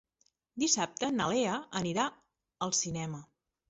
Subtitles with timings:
[0.63, 2.09] Dissabte na Lea anirà
[2.69, 3.27] al cinema.